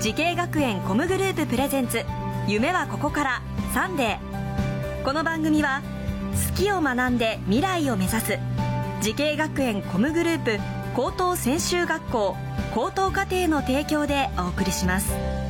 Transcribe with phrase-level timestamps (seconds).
[0.00, 2.06] 滋慶学園 COMグループプレゼンツ
[2.48, 3.42] 夢はここから
[3.74, 5.04] サンデー。
[5.04, 5.82] この番組は
[6.50, 8.38] 好きを学んで未来を目指す
[9.02, 10.58] 滋慶学園 COMグループ
[10.96, 12.34] 高等専修学校
[12.74, 15.49] 高等課程の提供でお送りします。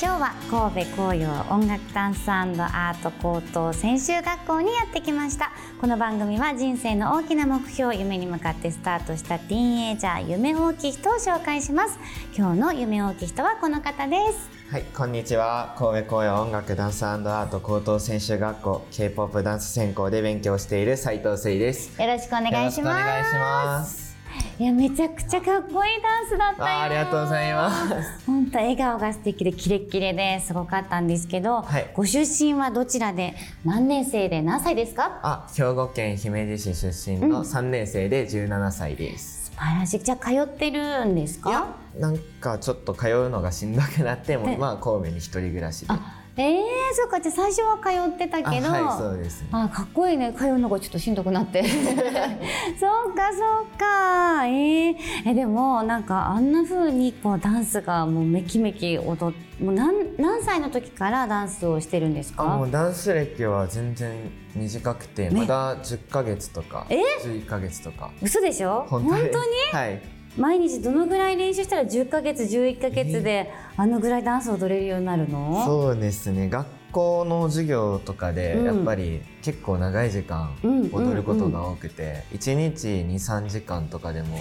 [0.00, 5.50] 今日は神戸甲陽音楽ダンスアート高等専修学校にやってきました。
[5.80, 11.98] この番組は人生の大きな目標夢に向かってスタートしたティーンエイジャー夢大きい人を紹介します。
[12.32, 14.48] 今日の夢大きい人はこの方です。
[14.70, 15.74] はい、こんにちは。
[15.76, 22.00] 神戸紅葉音楽ダンスアート高等専修学校 K-POP ダンス専攻で勉強している斉藤誠です。
[22.00, 23.00] よろしくお願いします。
[23.00, 24.07] よろしくお願
[24.60, 27.70] いやめちゃくちゃかっこいいダンスだったよあありがとうございま
[28.02, 28.26] す。
[28.26, 35.20] 本当笑顔が素敵でキレッキレですごかったんですけど、はいご出身はどちらで何年生で何歳ですか？
[35.22, 39.52] あ、兵庫県姫路市出身の3年生で17歳です。
[39.52, 45.94] 素晴らしいじゃあ通ってるんですいやか、なんかちょっと通うのがしんどくなって、もまあ神戸に一人暮らしで。
[46.38, 46.60] あえー、
[46.94, 49.48] そうかじゃあ最初は通ってたけどあはい、そうですね。
[49.52, 50.32] あかっこいいね。
[50.32, 51.62] 通うのがちょっとしんどくなって。
[51.66, 54.46] そうかそうか。
[54.46, 62.44] えー、えでもなんかあんな風にこうダンスがもうめきめき踊っもう何何歳の時からダンスをしてるんですか？
[62.44, 68.10] あもうダンス歴は全然短くて、まだ10ヶ月とか、え？11ヶ月とか。
[68.22, 68.86] 嘘でしょ？
[68.88, 69.22] 本当に？
[69.72, 70.17] はい。
[70.38, 75.64] 毎日どのぐらい練習したら10ヶ月11ヶ月であのぐらいダンス踊れるようになるの？
[75.64, 76.48] そうですね。
[76.48, 78.64] 学校の授業とかでうん。
[78.64, 84.38] やっぱり結構長い時間うん踊ることが多くて1日23時間とかでも、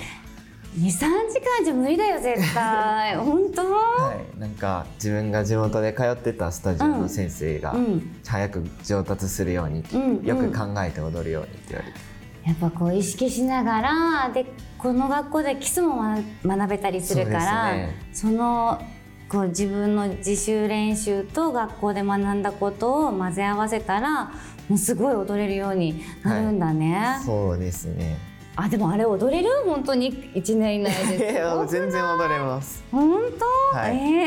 [0.77, 0.99] 23時
[1.41, 3.17] 間じゃ無理だよ絶対。
[3.19, 8.16] 本当、はい、なんか自分が地元で通ってたスタジオの先生がうん。
[8.25, 10.23] 早く上達するように、うん。
[10.23, 11.97] よく考えて踊るようにって言われて、
[12.47, 14.45] やっぱこう意識しながらで
[14.77, 16.01] この学校でキスも
[16.45, 17.73] 学べたりするから
[18.13, 18.81] そ,、の
[19.27, 24.31] こう自分の自習練習と学校で学んだことを混ぜ合わせたら
[24.69, 28.17] もうすごい踊れるようになるんだね、そうですね。
[28.59, 29.50] あでもあれ踊れる？
[29.66, 32.84] 本当に？1年以内 いでや全然踊れます。
[32.91, 33.22] 本
[33.72, 33.95] 当、はい。
[33.97, 34.25] え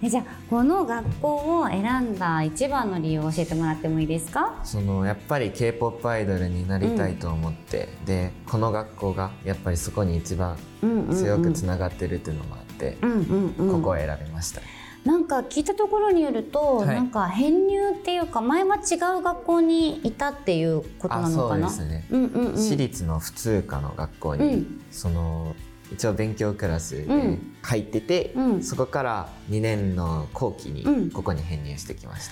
[0.00, 0.06] ー。
[0.06, 4.54] えじゃあこの学校を選んだ一番の理由を教えてもらってもいいですか？
[4.64, 11.14] そのやっぱり k p o p アイドルになりたいと思って、でこの学校がやっぱりそこに一番うんうんうん。
[11.14, 13.82] 強くつながってるっていうのもあって、うんうんうん。
[13.82, 14.62] ここを選びました。
[15.04, 16.86] なんか聞いたところによると、はい。
[16.86, 21.68] なんか編入っていうか前は違う学校にいたっていうことなのかな？
[21.68, 22.56] ですね、うんうんうん。
[22.56, 24.80] 私立の普通科の学校に、うん。
[24.90, 25.56] その
[25.92, 27.56] 一応勉強クラスでうん。
[27.62, 28.62] 入ってて、うん。
[28.62, 31.10] そこから2年の後期にうん。
[31.10, 32.28] ここに編入してきまし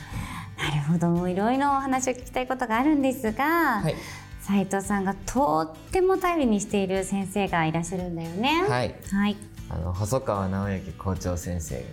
[0.59, 1.29] た、なるほど。
[1.29, 3.97] いろいろお話を聞きたいことがあるんですが、はい。
[4.41, 8.65] 斉藤さんがとっても頼りにしている先生がいらっしゃるんだよね。
[8.67, 8.95] はい。
[9.13, 9.37] はい。
[9.69, 11.85] あの細川直之校長先生に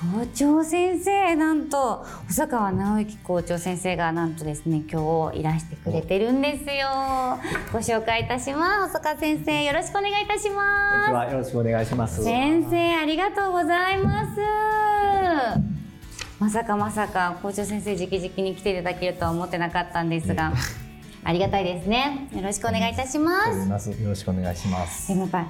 [0.00, 6.88] 校長先生なんと細川直之校長先生がなんとですね今日いらしてくれてるんですよ
[7.70, 11.32] ご紹介いたします細川先生よろしくお願いいたします。
[11.32, 12.24] よろしくお願いします。
[12.24, 14.40] 先生ありがとうございます
[16.38, 20.54] まさかまさか校長先生直々に来ていただけるとは思ってなかったんですが、
[21.22, 23.90] ありがたいですねよろしくお願いいたします、ます。
[23.90, 25.08] よろしくお願いします。
[25.08, 25.46] でもやっぱり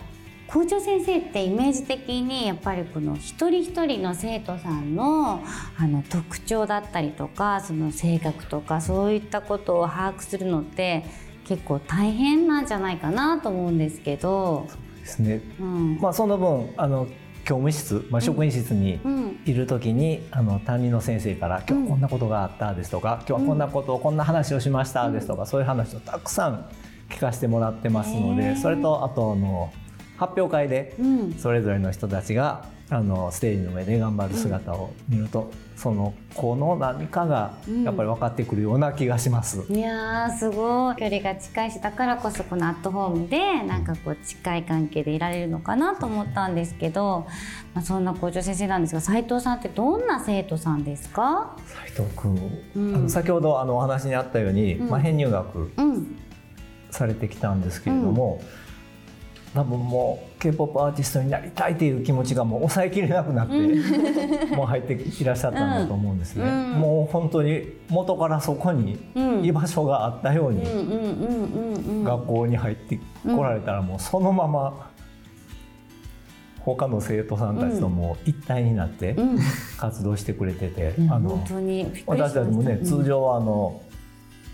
[0.52, 5.44] 校長先生ってイメージ的にやっぱりこの一人一人の生徒さんの
[5.78, 11.04] あの特徴だったりとかその性格とかそういったことを把握するのって
[11.44, 14.68] 結構大変なんじゃないかなと思うんですけど、
[15.00, 15.40] ですね。
[15.60, 15.98] うん。
[16.00, 17.06] まあその分あの
[17.44, 26.68] 教務室、まあ職員室にうんいる時に、あの担任の先生から今日はこんなことがあったですとか、今日はこんなことをこんな話をしましたですとか、そういう話をたくさん
[27.08, 29.72] 聞かせてもらってますので、それとあとあの
[30.20, 31.34] 発表会でうん。
[31.34, 39.64] それぞれの人たちがあのステージの上で頑張る姿を見ると、その子の何かがやっぱり分かってくるような気がします。
[39.72, 40.96] いやーすごい。
[40.96, 47.26] 距離が近いしだからこそこのアットホームでなんかこう近い関係でいられるのかなと思ったんですけど、
[47.74, 51.56] まあ、そんな校長先生なんですが斉藤さんってどんな生徒さんですか？
[51.66, 52.94] 斉藤君、うん。
[52.96, 54.90] あの先ほどあのお話にあったように、うん。
[54.90, 56.16] まあ、編入学うん。
[56.90, 58.42] されてきたんですけれども、
[59.54, 63.54] 多分もう k p o p アーティストになりたいという気持ちがもう抑えきれなくなって、
[64.54, 66.72] もう入っていらっしゃったんだと思うんですね、うん。
[66.74, 70.62] もう本当に元からそこにうん居場所があったように、
[72.04, 74.90] 学校に入ってこられたらもうそのまま
[76.60, 79.38] 他の生徒さんたちともう一体になってうん。
[79.78, 81.42] 活動してくれてて、あの
[82.06, 82.84] 私たちもね、うん。
[82.84, 83.82] 通常はあの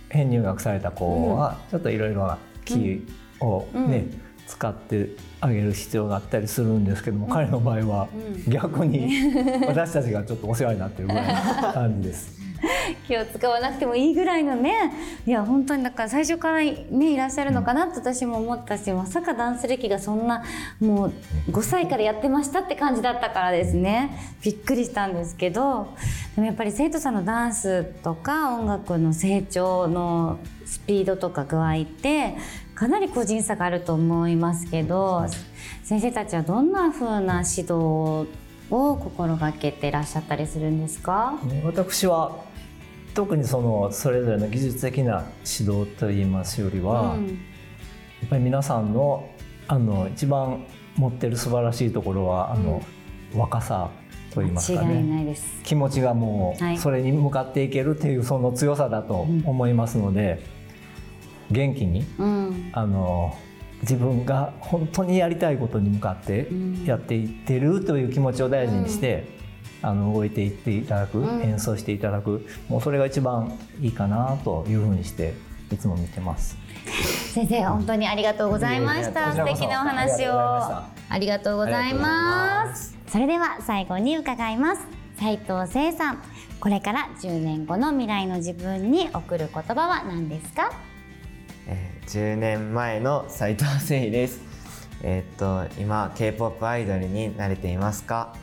[0.09, 4.07] 編入学された子はちょっといろいろなキーをね、
[4.47, 5.11] 使って
[5.41, 8.09] あげる必要があったりするんですけども、彼の場合は
[8.49, 9.11] 逆に
[9.67, 12.37] 私たちがちょっとお世話になってるぐらいの感じです。
[13.07, 14.93] 気を使わなくてもいいぐらいのね。
[15.27, 20.43] いや本当にだから最初からねいらっしゃるのかなと私も思ったし、まさかダンス歴がそんな
[20.81, 21.13] もう
[21.51, 24.11] 5歳からやってましたって感じだったからですね。
[24.43, 25.95] びっくりしたんですけど
[26.35, 32.35] でもやっぱり生徒さんのダンスとか音楽の成長のスピードとか具合って
[32.77, 35.27] かなり個人差があると思いますけど
[35.83, 38.27] 先生たちはどんな風な指導を
[38.71, 41.39] 心がけてらっしゃったりするんですか？
[41.45, 42.45] ね私は
[43.15, 45.25] 特にそのそれぞれの技術的な
[45.59, 47.29] 指導といいますよりは、うん。
[47.29, 47.33] や
[48.27, 49.31] っぱり皆さんの
[49.69, 52.83] あの一番持ってる素晴らしいところはあの、
[53.35, 53.91] 若さ
[54.35, 55.37] といいますかね。
[55.63, 56.75] 気持ちがもはい。
[56.77, 59.15] うそれに向かっていけるっていうその強さだと
[59.45, 60.43] 思いますので、
[61.51, 62.71] 元気にうん。
[62.73, 63.37] あの
[63.83, 69.29] 自分が本当にやりたいことに向かってんやっていってるという気持ちを大事にして、
[69.83, 75.35] あの動いていっていただく、うん演奏していただくもうそれが一番いいかなというふうにして
[75.71, 76.57] いつも見てます。
[77.35, 79.35] 先生本当にありがとうございました。
[79.35, 82.97] 素敵なお話をあありがとうございます。
[83.09, 84.83] それでは最後に伺います。
[85.19, 86.23] 斉藤聖さん、
[86.61, 90.73] これから10年後の未来の自分に送る言葉は何ですか？
[91.67, 94.41] えー10年前の斉藤誠意です。
[95.03, 98.35] えーっと今 K-POP アイドルに慣れていますか？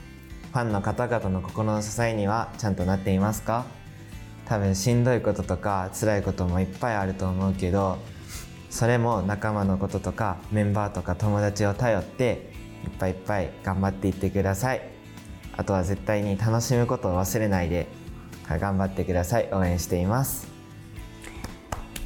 [0.51, 3.65] ファンの方々の心の支えにはちゃんとなっていますか？
[4.45, 7.97] 多分しんどいこととか辛いこともいっぱいあると思うけど、
[8.69, 12.51] それも仲間のこととかメンバーとか友達を頼って
[12.83, 14.81] いっぱいいっぱい頑張っていってください。
[15.55, 17.87] あとは絶対に楽しむことを忘れないで
[18.49, 19.49] 頑張ってください。
[19.53, 20.52] 応援しています。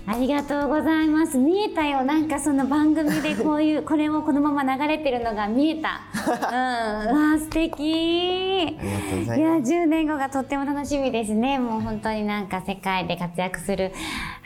[0.09, 1.37] ありがとうございます。
[1.37, 2.01] 見えたよ。
[2.05, 5.99] なんかその番組でこういう、 これもこのまま流れてるのが見えた。
[7.11, 7.13] うん。
[7.13, 8.77] わあ、素敵。
[8.79, 9.73] ありがとうございや、います。
[9.73, 11.59] 10年後がとっても楽しみですね。
[11.59, 13.91] もう本当になんか世界で活躍する、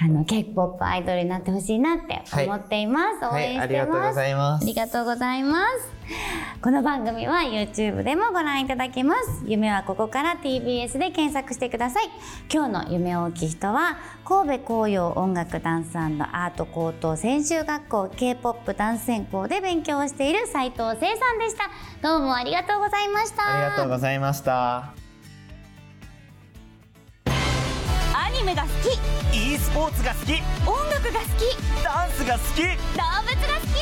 [0.03, 3.25] あの、K-POP アイドルになってほしいなって思っています。
[3.25, 3.63] はい応援してます。
[3.63, 6.01] ありがとうございますありがとうございます。
[6.62, 9.44] この番組は YouTube でもご覧いただけます。
[9.45, 12.09] 夢はここから TBS で検索してください。
[12.51, 21.69] 今日の夢大きい人は、神戸紅葉音楽ダンスアート高等専修学校 K-POP ダンス専攻で勉強をしている斉藤聖さんでした。
[22.01, 23.48] どうもありがとうございました。
[23.48, 25.00] ありがとうございました。
[28.51, 28.68] メが好
[29.31, 29.53] き。
[29.53, 30.33] e スポーツが好き。
[30.68, 31.83] 音楽が好き。
[31.83, 32.62] ダンスが好き。
[32.62, 33.81] 動物が好き。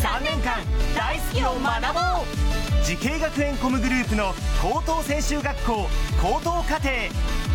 [0.00, 0.60] 3年間
[0.96, 2.84] 大好きを学ぼう。
[2.84, 5.88] 滋慶学園 COMグループの高等専修学校
[6.20, 6.90] 高等課程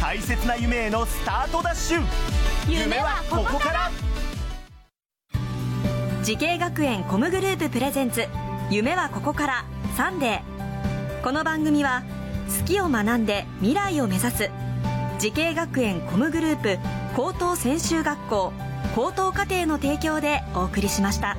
[0.01, 2.03] 大切な夢へのスタートダッシュ。
[2.67, 3.91] 夢はここから。
[6.23, 8.27] 滋慶学園 COMグループプレゼンツ。
[8.71, 9.65] 夢はここから。
[9.95, 11.23] サンデー。
[11.23, 12.03] この番組は
[12.59, 14.64] 好きを学んで未来を目指す
[15.17, 16.77] 滋慶学園 COMグループ
[17.15, 18.51] 高等専修学校
[18.95, 21.37] 高等課程の提供でお送りしました。